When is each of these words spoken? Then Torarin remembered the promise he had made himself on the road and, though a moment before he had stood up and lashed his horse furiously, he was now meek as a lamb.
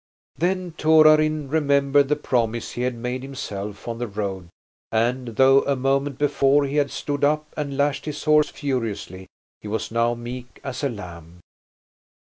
Then 0.35 0.71
Torarin 0.79 1.47
remembered 1.47 2.07
the 2.07 2.15
promise 2.15 2.71
he 2.71 2.81
had 2.81 2.95
made 2.95 3.21
himself 3.21 3.87
on 3.87 3.99
the 3.99 4.07
road 4.07 4.49
and, 4.91 5.27
though 5.35 5.61
a 5.65 5.75
moment 5.75 6.17
before 6.17 6.65
he 6.65 6.77
had 6.77 6.89
stood 6.89 7.23
up 7.23 7.53
and 7.55 7.77
lashed 7.77 8.05
his 8.05 8.23
horse 8.23 8.49
furiously, 8.49 9.27
he 9.59 9.67
was 9.67 9.91
now 9.91 10.15
meek 10.15 10.59
as 10.63 10.83
a 10.83 10.89
lamb. 10.89 11.41